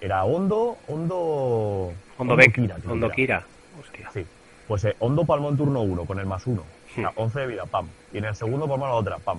[0.00, 0.78] Era Hondo...
[0.88, 1.92] Hondo...
[2.18, 2.54] Hondo, Beck.
[2.54, 2.76] Kira.
[2.88, 3.44] Hondo Kira.
[3.80, 4.10] Hostia.
[4.12, 4.26] Sí.
[4.66, 6.62] Pues eh, Hondo palmó en turno 1 con el más 1.
[6.96, 7.04] Hmm.
[7.14, 7.86] 11 de vida, pam.
[8.12, 9.38] Y en el segundo palmó la otra, pam.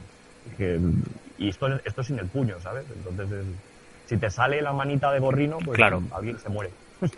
[1.38, 2.86] y esto, esto es sin el puño, ¿sabes?
[2.96, 3.46] Entonces,
[4.06, 6.02] si te sale la manita de gorrino, pues claro.
[6.14, 6.72] alguien se muere.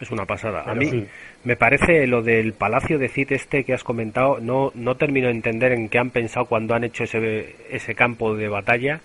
[0.00, 0.62] Es una pasada.
[0.62, 1.06] a mí
[1.44, 5.34] me parece lo del palacio de Cid este que has comentado, no, no termino de
[5.34, 9.00] entender en qué han pensado cuando han hecho ese, ese campo de batalla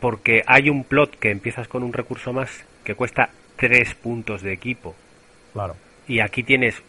[0.00, 4.52] porque hay un plot que empiezas con un recurso más que cuesta tres puntos de
[4.52, 4.94] equipo.
[5.52, 5.76] Claro.
[6.06, 6.82] Y aquí tienes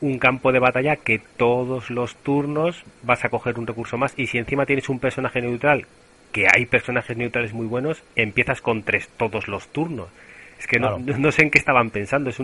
[0.00, 4.26] un campo de batalla que todos los turnos vas a coger un recurso más y
[4.26, 5.86] si encima tienes un personaje neutral,
[6.32, 10.08] que hay personajes neutrales muy buenos, empiezas con tres todos los turnos.
[10.58, 12.38] Es que no, no, sé en qué estaban pensando, es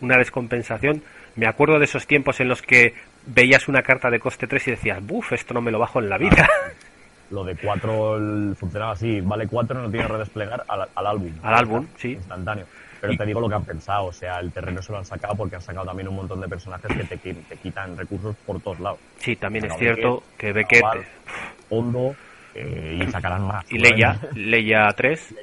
[0.00, 1.02] una descompensación.
[1.36, 2.94] Me acuerdo de esos tiempos en los que
[3.26, 6.08] veías una carta de coste 3 y decías, buf, esto no me lo bajo en
[6.08, 6.48] la vida.
[7.30, 11.32] lo de 4 funcionaba así, vale 4 no tiene que redesplegar al, al álbum.
[11.42, 12.12] Al álbum, sí.
[12.12, 12.66] Instantáneo.
[13.00, 15.34] Pero te digo lo que han pensado, o sea, el terreno se lo han sacado
[15.34, 18.78] porque han sacado también un montón de personajes que te, te quitan recursos por todos
[18.80, 18.98] lados.
[19.16, 20.84] Sí, también es cierto que Beckett...
[21.70, 22.16] Hondo,
[22.54, 23.64] eh, y sacarán más.
[23.70, 25.34] Y Leia, Leia 3.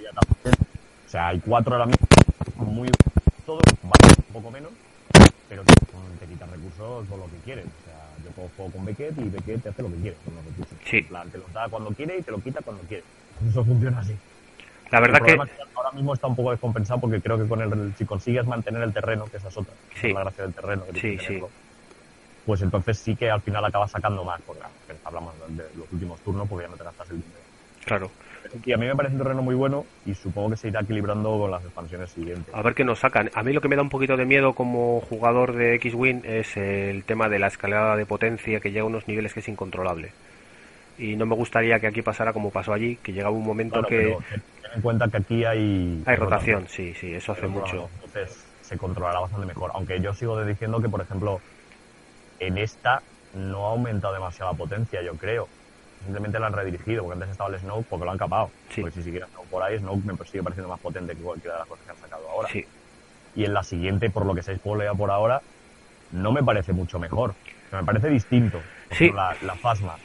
[1.08, 2.06] O sea, hay 4 ahora mismo,
[2.58, 2.90] muy
[3.46, 4.72] todos, vale, un poco menos,
[5.48, 5.74] pero que
[6.20, 7.66] te quitan recursos con lo que quieren.
[7.66, 10.44] O sea, yo juego con Beckett y Beckett te hace lo que quiere con los
[10.44, 10.78] recursos.
[10.84, 11.04] Sí.
[11.32, 13.04] te los da cuando quiere y te lo quita cuando quiere.
[13.50, 14.18] Eso funciona así.
[14.92, 15.38] La verdad que...
[15.76, 18.92] ahora mismo está un poco descompensado porque creo que con el, si consigues mantener el
[18.92, 20.12] terreno, que esa es otra, sí.
[20.12, 21.42] la gracia del terreno, sí, sí.
[22.46, 24.62] pues entonces sí que al final acabas sacando más, porque
[25.06, 27.47] hablamos de los últimos turnos porque ya no te gastas el dinero.
[27.88, 28.12] Claro.
[28.64, 31.38] Y a mí me parece un terreno muy bueno y supongo que se irá equilibrando
[31.38, 32.54] con las expansiones siguientes.
[32.54, 33.30] A ver qué nos sacan.
[33.34, 36.56] A mí lo que me da un poquito de miedo como jugador de X-Wing es
[36.56, 40.12] el tema de la escalada de potencia que llega a unos niveles que es incontrolable
[40.98, 44.18] y no me gustaría que aquí pasara como pasó allí, que llegaba un momento que...
[44.30, 46.04] ten en cuenta que aquí hay...
[46.06, 47.90] Hay rotación, sí, sí, eso hace mucho.
[47.96, 49.72] Entonces se controlará bastante mejor.
[49.74, 51.40] Aunque yo sigo diciendo que, por ejemplo,
[52.40, 53.02] en esta
[53.34, 55.48] no ha aumentado demasiado la potencia, yo creo.
[56.04, 58.50] Simplemente la han redirigido, porque antes estaba el Snow porque lo han capado.
[58.70, 58.82] Sí.
[58.82, 61.60] Porque si siguiera Snow por ahí, Snow me sigue pareciendo más potente que cualquiera de
[61.60, 62.50] las cosas que han sacado ahora.
[62.50, 62.66] Sí.
[63.36, 65.42] Y en la siguiente, por lo que se spoilea por ahora,
[66.12, 67.34] no me parece mucho mejor.
[67.72, 68.62] me parece distinto.
[68.92, 69.12] Sí.
[69.12, 69.98] La, la Fasma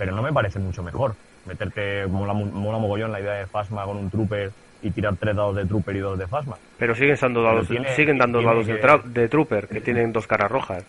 [0.00, 1.14] pero no me parece mucho mejor.
[1.44, 5.54] Meterte, mola, mola mogollón la idea de Fasma con un trooper y tirar tres dados
[5.54, 6.56] de trooper y dos de Fasma.
[6.78, 10.86] Pero siguen dando dados, siguen dando dados de, trooper, que tienen dos caras rojas.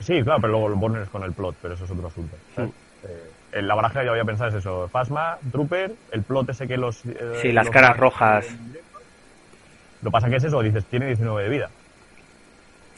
[0.00, 2.36] Sí, claro, pero luego lo pones con el plot, pero eso es otro asunto.
[2.58, 6.76] Eh, en la baraja yo había pensado es eso, Fasma, trooper, el plot ese que
[6.76, 7.04] los...
[7.04, 8.46] Eh, sí, las caras rojas.
[10.02, 11.70] Lo pasa que es eso, dices, tiene 19 de vida.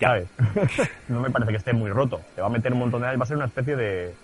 [0.00, 0.28] ¿Sabes?
[1.08, 2.20] no me parece que esté muy roto.
[2.34, 3.16] Te va a meter un montón de...
[3.16, 4.14] Va a ser una especie de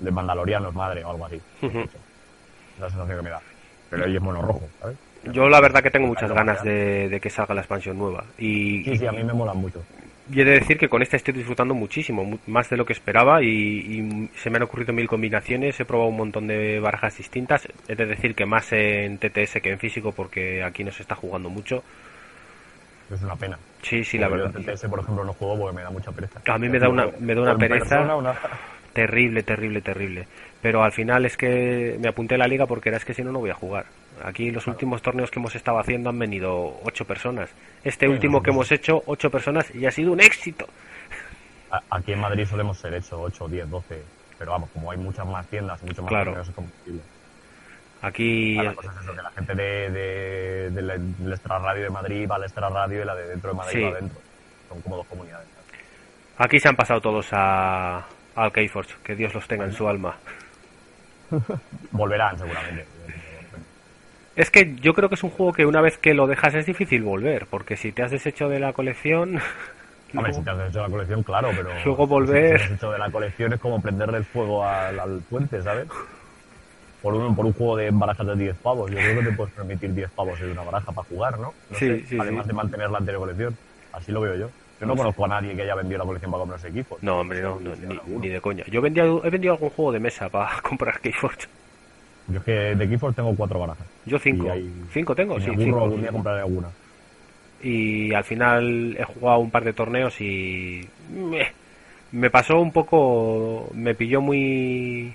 [0.00, 1.40] de Mandalorianos madre o algo así.
[1.60, 3.40] Esa es la sensación que me da.
[3.90, 4.96] Pero ahí es mono rojo, ¿sabes?
[5.32, 8.24] Yo la verdad que tengo muchas ganas de, que salga la expansión nueva.
[8.38, 9.82] Y, sí, sí, a mí me mola mucho.
[10.32, 13.42] Y he de decir que con esta estoy disfrutando muchísimo, más de lo que esperaba
[13.42, 17.94] y, se me han ocurrido mil combinaciones, he probado un montón de barajas distintas, he
[17.96, 21.50] de decir que más en TTS que en físico porque aquí no se está jugando
[21.50, 21.82] mucho.
[23.12, 23.58] Es una pena.
[23.82, 24.54] Sí, sí, la verdad.
[24.54, 26.40] en TTS, por ejemplo, no juego porque me da mucha pereza.
[26.46, 28.06] A mí me da una, me da una pereza
[28.92, 30.26] terrible, terrible, terrible.
[30.60, 33.22] Pero al final es que me apunté a la liga porque era es que si
[33.22, 33.86] no, no voy a jugar.
[34.24, 37.50] Aquí los últimos torneos que hemos estado haciendo han venido ocho personas.
[37.84, 40.66] Este último que hemos hecho, ocho personas, y ha sido un éxito.
[41.90, 44.02] Aquí en Madrid solemos ser hecho ocho, diez, doce.
[44.38, 46.32] Pero vamos, como hay muchas más tiendas, mucho más claro.
[46.32, 47.00] torneos, es
[48.02, 48.54] Aquí.
[48.54, 52.36] La, cosa es eso, que la gente de, de, del extra radio de Madrid va
[52.36, 54.18] al extra radio y la de dentro de Madrid va adentro.
[54.68, 55.46] Son como dos comunidades.
[56.38, 60.16] Aquí se han pasado todos a, al Keyforge, que Dios los tenga en su alma.
[61.92, 62.86] Volverán seguramente.
[64.40, 66.64] Es que yo creo que es un juego que una vez que lo dejas es
[66.64, 69.38] difícil volver, porque si te has deshecho de la colección...
[70.16, 71.68] Hombre, si te has deshecho de la colección, claro, pero...
[71.84, 72.52] Luego volver...
[72.52, 75.88] Si te has deshecho de la colección es como prenderle el fuego al, puente, ¿sabes?
[77.02, 78.90] Por un, por un juego de barajas de 10 pavos.
[78.90, 81.52] Yo creo que te puedes permitir 10 pavos en una baraja para jugar, ¿no?
[81.72, 83.54] sí, sí, Además de mantener la anterior colección.
[83.92, 84.50] Así lo veo yo.
[84.80, 87.02] Yo no, conozco a nadie que haya vendido la colección para comprarse equipos.
[87.02, 88.64] No, hombre, no, ni, de coña.
[88.70, 91.46] Yo vendía, he vendido algún juego de mesa para comprar Keyforge.
[92.30, 93.86] Yo es que de Keyforge tengo cuatro barajas.
[94.06, 94.48] Yo cinco.
[94.92, 95.40] ¿Cinco tengo?
[95.40, 95.82] Sí, cinco.
[95.82, 96.68] algún día compraré alguna.
[97.62, 100.88] Y al final he jugado un par de torneos y...
[102.12, 103.70] Me pasó un poco...
[103.74, 105.14] Me pilló muy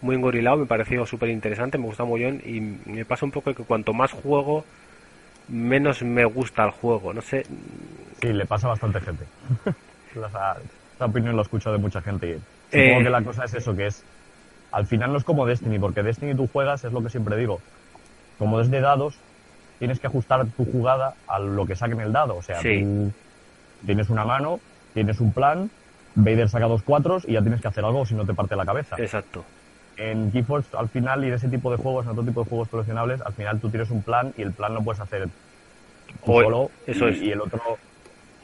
[0.00, 3.54] muy engorilado, me pareció súper interesante, me gusta muy bien y me pasa un poco
[3.54, 4.64] que cuanto más juego,
[5.48, 7.44] menos me gusta el juego, no sé.
[8.20, 9.24] Sí, le pasa a bastante gente.
[10.14, 10.56] esa,
[11.04, 12.38] opinión lo escucho de mucha gente.
[12.70, 13.04] Supongo eh.
[13.04, 14.04] que la cosa es eso, que es...
[14.70, 17.60] Al final no es como Destiny, porque Destiny tú juegas, es lo que siempre digo.
[18.38, 19.18] Como es de dados,
[19.78, 22.36] tienes que ajustar tu jugada a lo que saque en el dado.
[22.36, 23.12] O sea, tú
[23.86, 24.60] tienes una mano,
[24.94, 25.70] tienes un plan,
[26.14, 28.66] Vader saca dos cuatros y ya tienes que hacer algo si no te parte la
[28.66, 28.96] cabeza.
[28.98, 29.44] Exacto.
[29.96, 32.68] En GeForce, al final, y en ese tipo de juegos, en otro tipo de juegos
[32.68, 35.28] coleccionables, al final tú tienes un plan y el plan no puedes hacer
[36.24, 36.70] solo.
[36.86, 37.22] Eso y, es.
[37.22, 37.78] y el otro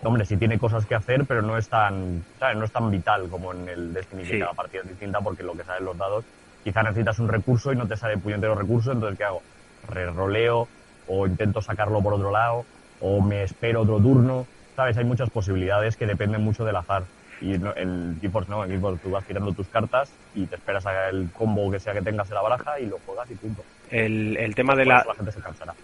[0.04, 2.56] hombre, sí tiene cosas que hacer, pero no es tan, ¿sabes?
[2.56, 5.54] No es tan vital como en el Destiny, que cada partida es distinta porque lo
[5.54, 6.24] que salen los dados,
[6.62, 9.42] quizá necesitas un recurso y no te sale puñetero recurso, entonces ¿qué hago?
[9.88, 10.68] Reroleo,
[11.06, 12.64] o intento sacarlo por otro lado,
[13.00, 14.96] o me espero otro turno, ¿sabes?
[14.96, 17.04] Hay muchas posibilidades que dependen mucho del azar.
[17.44, 21.11] Y en GeForce no, en GeForce tú vas tirando tus cartas y te esperas a
[21.11, 23.62] el combo que sea que tengas en la baraja y lo juegas y punto.
[23.90, 25.04] El, el tema de la,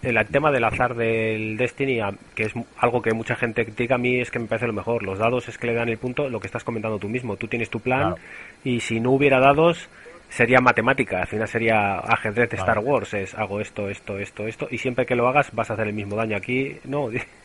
[0.01, 1.99] el, tema del azar del Destiny,
[2.33, 5.03] que es algo que mucha gente critica a mí, es que me parece lo mejor.
[5.03, 7.37] Los dados es que le dan el punto, lo que estás comentando tú mismo.
[7.37, 8.15] Tú tienes tu plan
[8.63, 9.87] y si no hubiera dados
[10.29, 14.67] sería matemática, al final sería ajedrez de Star Wars, es hago esto, esto, esto, esto,
[14.71, 16.37] y siempre que lo hagas vas a hacer el mismo daño.
[16.37, 17.09] Aquí no,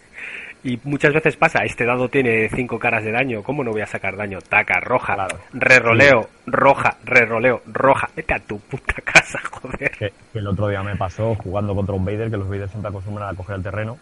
[0.65, 3.87] Y muchas veces pasa, este dado tiene cinco caras de daño, ¿cómo no voy a
[3.87, 4.39] sacar daño?
[4.41, 5.39] Taca, roja, claro.
[5.53, 8.09] reroleo, roja, reroleo, roja.
[8.17, 9.91] Vete a tu puta casa, joder.
[9.93, 13.29] Que, el otro día me pasó jugando contra un Vader, que los Vader siempre acostumbran
[13.29, 13.99] a coger el terreno.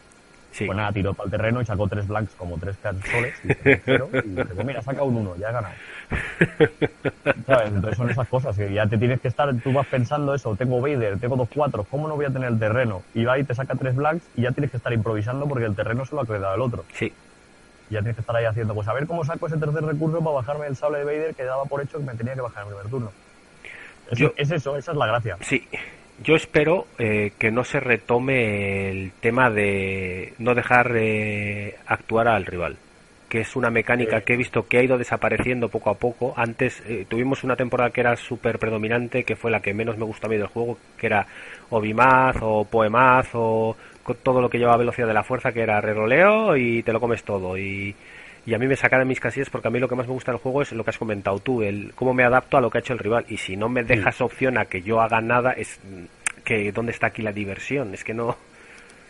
[0.55, 0.67] Sí.
[0.67, 2.77] Pues nada, tiró para el terreno y sacó tres blanks como tres
[3.11, 3.49] soles y,
[3.85, 5.75] cero, y dije, pues mira, saca un uno, ya he ganado.
[7.47, 7.69] ¿Sabes?
[7.73, 10.81] Entonces son esas cosas que ya te tienes que estar, tú vas pensando eso, tengo
[10.81, 13.03] Vader, tengo dos cuatro, ¿cómo no voy a tener el terreno?
[13.15, 15.75] Y va y te saca tres blanks y ya tienes que estar improvisando porque el
[15.75, 16.85] terreno se lo ha quedado el otro.
[16.93, 17.13] Sí.
[17.91, 20.19] Y ya tienes que estar ahí haciendo, pues a ver cómo saco ese tercer recurso
[20.21, 22.63] para bajarme el sable de Vader que daba por hecho que me tenía que bajar
[22.63, 23.13] en el primer turno.
[24.11, 25.37] Es, Yo- es eso, esa es la gracia.
[25.41, 25.67] Sí,
[26.23, 32.47] yo espero eh, que no se retome el tema de no dejar eh, actuar al
[32.47, 32.77] rival,
[33.29, 36.33] que es una mecánica que he visto que ha ido desapareciendo poco a poco.
[36.37, 40.05] Antes eh, tuvimos una temporada que era súper predominante, que fue la que menos me
[40.05, 41.27] gustó a mí del juego, que era
[41.71, 43.77] o Bimaz o Poemaz o
[44.23, 47.25] todo lo que llevaba velocidad de la fuerza, que era reroleo y te lo comes
[47.25, 47.57] todo.
[47.59, 47.95] Y,
[48.47, 50.13] y a mí me saca de mis casillas porque a mí lo que más me
[50.13, 52.71] gusta del juego es lo que has comentado tú, el cómo me adapto a lo
[52.71, 53.25] que ha hecho el rival.
[53.29, 56.93] Y si no me dejas opción a que yo haga nada, es mm, que dónde
[56.93, 57.95] está aquí la diversión.
[57.95, 58.37] Es que no.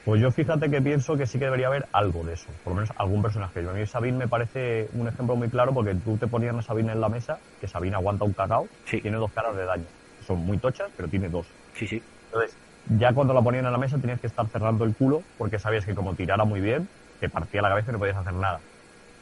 [0.05, 2.81] Pues yo fíjate que pienso que sí que debería haber algo de eso, por lo
[2.81, 3.61] menos algún personaje.
[3.61, 6.93] A mí Sabine me parece un ejemplo muy claro porque tú te ponías a Sabine
[6.93, 9.01] en la mesa, que Sabine aguanta un cacao, Sí.
[9.01, 9.87] tiene dos caras de daño.
[10.27, 11.47] Son muy tochas, pero tiene dos.
[11.75, 12.03] Sí, sí.
[12.27, 12.55] Entonces,
[12.99, 15.87] ya cuando la ponían en la mesa tenías que estar cerrando el culo porque sabías
[15.87, 16.87] que como tirara muy bien,
[17.19, 18.61] te partía la cabeza y no podías hacer nada.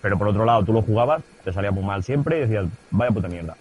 [0.03, 3.13] Pero por otro lado, tú lo jugabas, te salía muy mal siempre y decías, vaya
[3.13, 3.57] puta mierda.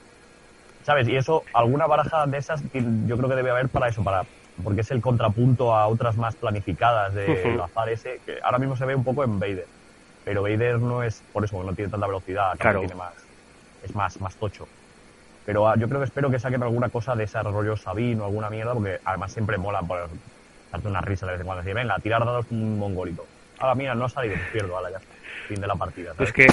[0.84, 1.08] ¿Sabes?
[1.08, 4.24] Y eso, alguna baraja de esas, yo creo que debe haber para eso, para
[4.64, 8.76] porque es el contrapunto a otras más planificadas de el azar ese, que ahora mismo
[8.76, 9.68] se ve un poco en Vader.
[10.26, 12.80] Pero Vader no es, por eso, no tiene tanta velocidad, Claro.
[12.80, 13.14] tiene más,
[13.84, 14.68] es más, más tocho.
[15.46, 18.26] Pero ah, yo creo que espero que saquen alguna cosa de ese rollo Sabine o
[18.26, 20.10] alguna mierda, porque además siempre molan por
[20.72, 21.64] darte una risa de vez en cuando.
[21.64, 23.26] Decir, venga, tirar dados un mongolito.
[23.62, 25.00] Ahora, mira, no ha salido, pierdo, ahora ya.
[25.48, 26.14] Fin de la partida.
[26.16, 26.30] ¿sabes?
[26.30, 26.48] Es que.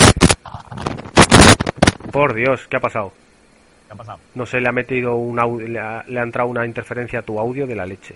[2.13, 3.13] Por Dios, ¿qué ha pasado?
[3.87, 4.19] ¿Qué ha pasado?
[4.35, 7.23] No sé, le ha metido un au- le ha, le ha entrado una interferencia a
[7.23, 8.15] tu audio de la leche.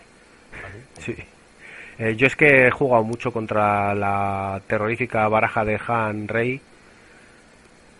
[0.98, 1.14] ¿Así?
[1.14, 1.24] Sí.
[1.98, 6.60] Eh, yo es que he jugado mucho contra la terrorífica baraja de Han Rey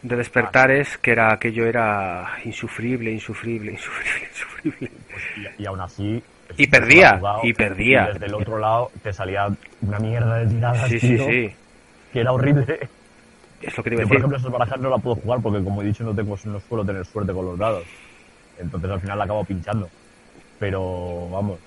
[0.02, 4.90] de despertares, que era aquello era insufrible, insufrible, insufrible, insufrible.
[5.10, 5.22] Pues,
[5.58, 6.22] y, y aún así...
[6.56, 8.08] Y perdía, jugado, y perdía.
[8.10, 9.48] Y desde el otro lado te salía
[9.80, 11.54] una mierda de tiradas, Sí, sí, sí.
[12.12, 12.88] que era horrible.
[13.60, 14.16] Es lo que te iba a por decir.
[14.18, 16.84] ejemplo, esas barajas no las puedo jugar porque, como he dicho, no tengo no suelo
[16.84, 17.84] tener suerte con los dados.
[18.58, 19.88] Entonces, al final la acabo pinchando.
[20.58, 21.58] Pero, vamos,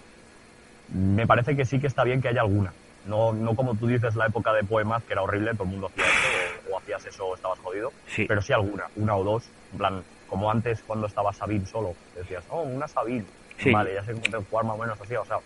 [0.93, 2.73] me parece que sí que está bien que haya alguna.
[3.07, 5.87] No, no como tú dices la época de Poemas, que era horrible, todo el mundo
[5.87, 7.91] hacía eso, o, o hacías eso o estabas jodido.
[8.07, 8.25] Sí.
[8.27, 9.43] Pero sí alguna, una o dos.
[9.73, 13.25] En plan, como antes cuando estaba Sabine solo, decías, oh, una Sabine.
[13.57, 13.71] Sí.
[13.71, 14.13] Vale, ya sé
[14.49, 15.37] jugar más o menos así, o sea,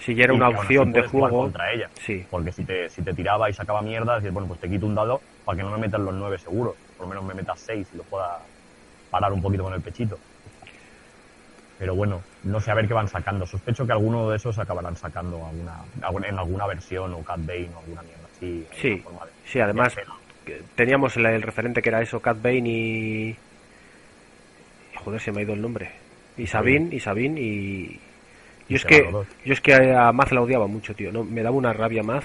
[0.00, 1.42] Si ya era una opción de juego.
[1.42, 1.90] contra ella.
[2.00, 2.24] Sí.
[2.30, 4.94] Porque si te, si te tiraba y sacaba mierda, decir, bueno, pues te quito un
[4.94, 6.74] dado para que no me metas los nueve seguros.
[6.96, 8.38] Por lo menos me metas seis y lo pueda
[9.10, 10.18] parar un poquito con el pechito.
[11.78, 13.46] Pero bueno, no sé a ver qué van sacando.
[13.46, 17.78] Sospecho que alguno de esos acabarán sacando alguna, en alguna versión o Cat Bane o
[17.78, 18.66] alguna mierda así.
[18.80, 22.40] Sí, alguna forma de- sí, además de teníamos el, el referente que era eso, Cat
[22.42, 23.36] Bane y...
[24.96, 25.90] Joder, se me ha ido el nombre.
[26.38, 28.00] Y Sabine, y Sabine, y...
[28.68, 29.10] Yo Y es que
[29.44, 31.10] yo es que a Maz la odiaba mucho, tío.
[31.10, 32.24] No, me daba una rabia Maz.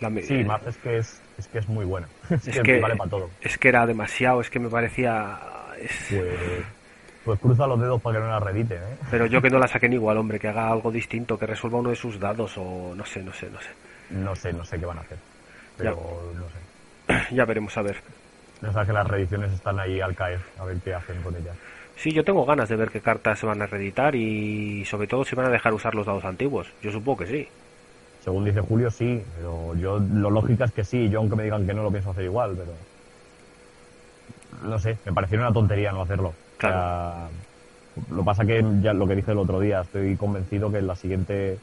[0.00, 2.06] La me- Sí, Maz es que es, es que es muy buena.
[2.30, 3.30] Es, es que, que vale para todo.
[3.40, 5.38] es que era demasiado, es que me parecía
[5.80, 6.64] es- Pues,
[7.24, 8.96] pues cruza los dedos para que no la redite, ¿eh?
[9.10, 11.90] pero yo que no la saquen igual, hombre, que haga algo distinto, que resuelva uno
[11.90, 13.68] de sus dados o no sé, no sé, no sé.
[14.10, 15.18] No sé, no sé qué van a hacer.
[15.76, 17.34] Pero no sé.
[17.34, 17.96] Ya veremos a ver.
[18.66, 21.56] O sea que las reediciones están ahí al caer, a ver qué hacen con ellas.
[21.98, 25.24] Sí, yo tengo ganas de ver qué cartas se van a reeditar y sobre todo
[25.24, 26.68] si van a dejar usar los dados antiguos.
[26.82, 27.48] Yo supongo que sí.
[28.22, 31.08] Según dice Julio, sí, pero yo lo lógico es que sí.
[31.08, 32.72] Yo, aunque me digan que no, lo pienso hacer igual, pero.
[34.68, 36.28] No sé, me pareció una tontería no hacerlo.
[36.28, 37.28] O sea,
[38.10, 40.94] lo pasa que ya lo que dije el otro día, estoy convencido que en la
[40.96, 41.58] siguiente.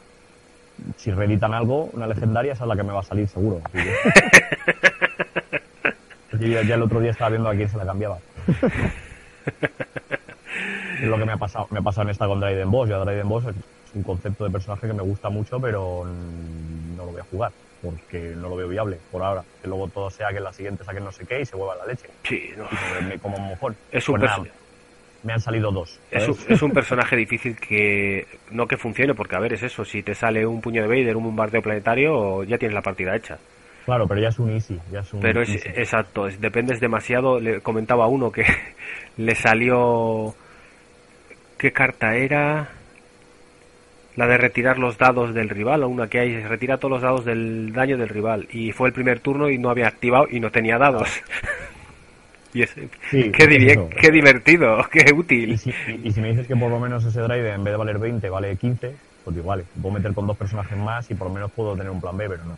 [0.97, 3.61] Si reeditan algo, una legendaria, esa es la que me va a salir seguro.
[3.71, 3.93] Que-
[6.51, 8.17] Yo ya el otro día estaba viendo a quién se la cambiaba.
[11.01, 12.89] es lo que me ha pasado, me ha pasado en esta con Dryden Boss.
[12.89, 13.55] Yo a Dryden Boss es
[13.95, 18.33] un concepto de personaje que me gusta mucho, pero no lo voy a jugar, porque
[18.35, 19.43] no lo veo viable por ahora.
[19.61, 21.75] Que luego todo sea que en la siguiente saquen no sé qué y se vuelva
[21.75, 22.07] la leche.
[22.23, 22.65] Sí, no.
[23.07, 23.75] Me, como un mojón.
[23.91, 24.43] Es un Pues nada,
[25.23, 25.99] me han salido dos.
[26.11, 29.83] Es un, es un personaje difícil que no que funcione, porque a ver, es eso,
[29.83, 33.37] si te sale un puño de Vader, un bombardeo planetario, ya tienes la partida hecha.
[33.85, 34.79] Claro, pero ya es un easy.
[34.91, 35.69] Ya es un Pero es easy.
[35.69, 37.39] exacto, es- dependes demasiado.
[37.39, 38.43] Le comentaba a uno que
[39.17, 40.33] le salió.
[41.57, 42.69] ¿Qué carta era?
[44.15, 47.25] La de retirar los dados del rival, o una que hay, retira todos los dados
[47.25, 48.47] del daño del rival.
[48.51, 51.09] Y fue el primer turno y no había activado y no tenía dados.
[52.53, 52.69] y es,
[53.11, 53.89] Sí, qué, eso.
[53.89, 55.57] qué divertido, qué Y útil.
[55.59, 57.77] si, y- y si me dices que por lo menos ese drive en vez de
[57.77, 61.33] valer 20 vale 15, pues igual, puedo meter con dos personajes más y por lo
[61.33, 62.57] menos puedo tener un plan B, pero no.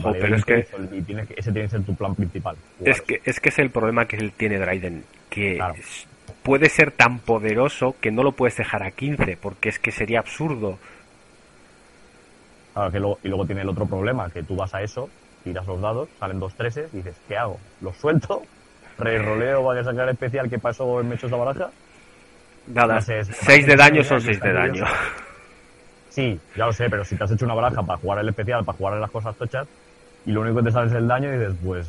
[0.00, 2.54] Vale pero es que- 20 y tienes que- ese tiene que ser tu plan principal.
[2.84, 5.74] Es que, es que es el problema que él tiene Dryden, que Claro.
[6.42, 10.20] Puede ser tan poderoso que no lo puedes dejar a 15, porque es que sería
[10.20, 10.78] absurdo.
[12.74, 15.08] Claro, que luego- y luego tiene el otro problema, que tú vas a eso,
[15.44, 17.58] tiras los dados, salen dos treses y dices, ¿qué hago?
[17.80, 18.42] ¿Los suelto?
[18.98, 21.70] ¿Re-roleo que sacar especial que pasó me he hecho esa baraja?
[22.66, 24.84] Nada, No sé, es- 6 de daño son es 6 de daño.
[26.10, 28.64] Sí, ya lo sé, pero si te has hecho una baraja para jugar el especial,
[28.64, 29.66] para jugar en las cosas tochas,
[30.26, 31.88] y lo único que te sale es el daño, y dices, pues,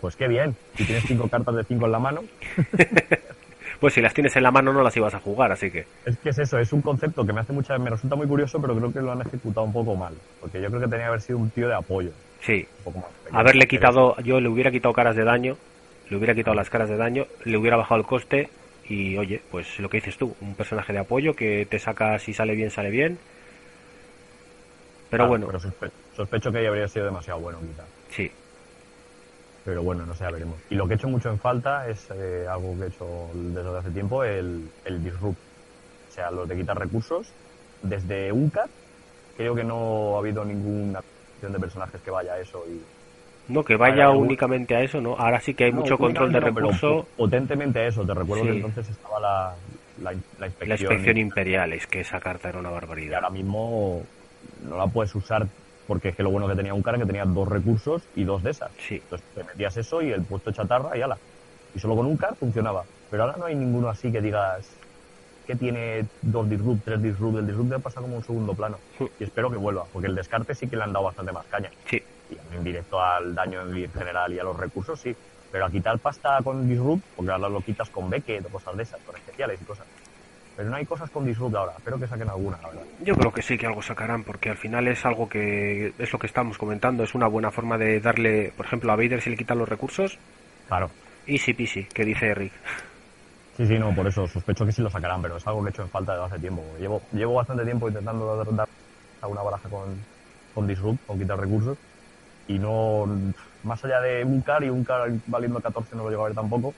[0.00, 0.54] pues qué bien.
[0.76, 2.22] Si tienes cinco cartas de cinco en la mano,
[3.80, 5.86] Pues si las tienes en la mano no las ibas a jugar, así que...
[6.04, 8.60] es que es eso, es un concepto que me hace mucha, me resulta muy curioso,
[8.60, 10.14] pero creo que lo han ejecutado un poco mal.
[10.40, 12.10] Porque yo creo que tenía que haber sido un tío de apoyo.
[12.40, 13.38] Sí, Un poco más pequeño.
[13.38, 15.56] haberle quitado, yo le hubiera quitado caras de daño,
[16.08, 18.48] le hubiera quitado las caras de daño, le hubiera bajado el coste
[18.88, 22.32] y oye, pues lo que dices tú, un personaje de apoyo que te saca si
[22.32, 23.18] sale bien, sale bien.
[25.10, 27.86] Pero Claro, bueno, Pero sospe- sospecho que ahí habría sido demasiado bueno quitar.
[28.10, 28.30] sí,
[29.70, 30.56] Pero bueno, no sé, ya veremos.
[30.68, 33.78] Y lo que he hecho mucho en falta es eh, algo que he hecho desde
[33.78, 35.38] hace tiempo, el, el disrupt.
[36.08, 37.28] O sea, los de quitar recursos.
[37.80, 38.68] Desde UNCAT,
[39.36, 42.64] creo que no ha habido ninguna acción de personajes que vaya a eso.
[42.68, 42.82] Y,
[43.46, 45.14] no que vaya únicamente a eso, ¿no?
[45.16, 47.04] Ahora sí que hay No, mucho control de únicamente no, pero recurso.
[47.06, 48.04] po- potentemente a eso.
[48.04, 48.50] Te recuerdo Sí.
[48.50, 49.54] que entonces estaba la,
[49.98, 50.68] la, la inspección.
[50.68, 53.14] La inspección imperial, es que esa carta era una y barbaridad.
[53.16, 54.02] ahora mismo
[54.64, 55.46] no la puedes usar
[55.90, 58.44] porque es que lo bueno que tenía un cara que tenía dos recursos y dos
[58.44, 58.70] de esas.
[58.78, 61.18] Sí, Entonces te metías eso y el puesto chatarra y ala.
[61.74, 62.84] Y solo con un car funcionaba.
[63.10, 64.70] Pero ahora no hay ninguno así que digas
[65.48, 67.38] que tiene dos disrupt, tres disrupt.
[67.38, 68.78] El disrupt ya pasa como un segundo plano.
[68.98, 69.10] Sí.
[69.18, 71.72] Y espero que vuelva, porque el descarte sí que le han dado bastante más caña.
[71.86, 72.00] sí,
[72.30, 75.16] Y en directo al daño en general y a los recursos, sí.
[75.50, 78.84] Pero a quitar pasta con disrupt, porque ahora lo quitas con Beckett o cosas de
[78.84, 79.88] esas, con especiales y cosas.
[80.60, 81.72] Pero no hay cosas con disrupt ahora.
[81.74, 82.82] Espero que saquen alguna, la verdad.
[83.02, 86.18] Yo creo que sí que algo sacarán, porque al final es algo que es lo
[86.18, 89.38] que estamos comentando, es una buena forma de darle, por ejemplo, a Vader si le
[89.38, 90.18] quitan los recursos,
[90.68, 90.90] Claro.
[91.26, 92.52] easy peasy, que dice Eric.
[93.56, 95.70] Sí, sí, no, por eso sospecho que sí lo sacarán, pero es algo que he
[95.70, 96.62] hecho en falta desde hace tiempo.
[96.78, 98.68] Llevo, llevo bastante tiempo intentando dar, dar
[99.22, 99.96] a una baraja con,
[100.54, 101.78] con Disrupt, con quitar recursos,
[102.48, 103.06] y no,
[103.62, 106.34] más allá de un car y un car valiendo 14 no lo llego a ver
[106.34, 106.74] tampoco,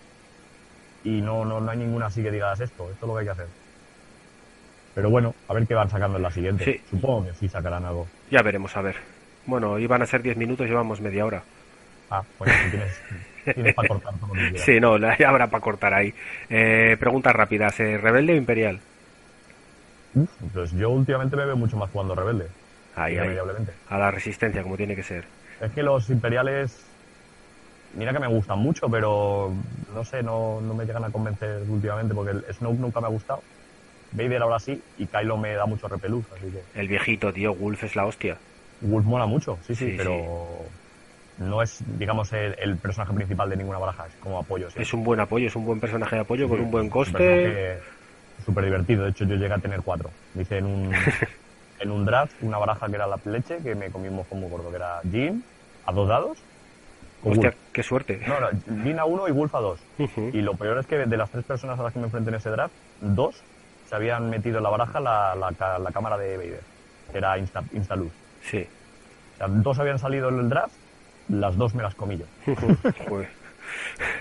[1.02, 3.26] y no, no, no hay ninguna así que digas esto, esto es lo que hay
[3.26, 3.61] que hacer.
[4.94, 6.64] Pero bueno, a ver qué van sacando en la siguiente.
[6.64, 6.80] Sí.
[6.90, 8.06] Supongo que sí sacarán algo.
[8.30, 8.96] Ya veremos, a ver.
[9.46, 11.42] Bueno, iban a ser 10 minutos, llevamos media hora.
[12.10, 13.00] Ah, pues si tienes,
[13.54, 14.32] tienes para cortar todo.
[14.56, 16.12] Sí, no, la- ya habrá para cortar ahí.
[16.50, 18.80] Eh, preguntas rápidas, ¿eh, ¿rebelde o imperial?
[20.14, 22.46] Uf, pues yo últimamente me veo mucho más jugando rebelde.
[22.94, 23.36] Ahí, ahí.
[23.88, 25.24] A la resistencia, como tiene que ser.
[25.60, 26.84] Es que los imperiales,
[27.96, 29.50] mira que me gustan mucho, pero
[29.94, 33.10] no sé, no, no me llegan a convencer últimamente porque el Snoke nunca me ha
[33.10, 33.42] gustado.
[34.12, 37.82] Vader ahora sí, y Kylo me da mucho repelús, así que El viejito, tío, Wolf
[37.84, 38.36] es la hostia.
[38.80, 40.58] Wolf mola mucho, sí, sí, Sí, pero
[41.38, 44.70] no es, digamos, el, el personaje principal de ninguna baraja, es como apoyo.
[44.70, 44.80] sí.
[44.82, 47.78] Es un buen apoyo, es un buen personaje de apoyo con un buen coste.
[48.44, 50.10] Súper divertido, de hecho yo llegué a tener cuatro.
[50.38, 50.92] Hice en un,
[51.80, 54.76] en un draft una baraja que era la leche, que me comimos como gordo, que
[54.76, 55.44] era Jin
[55.86, 56.38] a dos dados.
[57.24, 57.56] Hostia, Wolf.
[57.72, 58.20] qué suerte.
[58.26, 58.48] No, no,
[58.82, 59.78] Jin a uno y Wolf a dos.
[60.32, 62.36] Y lo peor es que de las tres personas a las que me enfrenté en
[62.36, 63.40] ese draft, dos
[63.92, 66.60] se habían metido en la baraja la, la, la cámara de Vader,
[67.10, 68.10] que era Insta, Instaluz.
[68.40, 68.66] Sí.
[69.34, 70.72] O sea, dos habían salido en el draft,
[71.28, 72.24] las dos me las comí yo.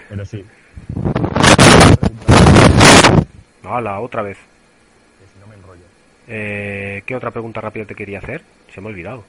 [0.10, 0.46] Pero sí,
[3.64, 4.38] Hala, otra vez.
[4.38, 5.86] que si no me enrollo.
[6.28, 8.42] Eh, ¿Qué otra pregunta rápida te quería hacer?
[8.74, 9.24] Se me ha olvidado.